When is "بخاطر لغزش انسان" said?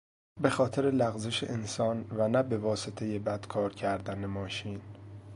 0.43-2.05